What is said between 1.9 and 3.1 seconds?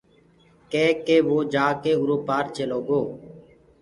اُرو پآر چيلو گو۔